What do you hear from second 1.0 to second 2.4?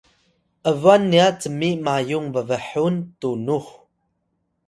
nya cmi mayung